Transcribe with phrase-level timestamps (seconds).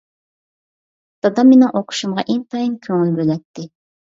[1.25, 3.69] دادام مېنىڭ ئوقۇشۇمغا ئىنتايىن كۆڭۈل بۆلەتتى.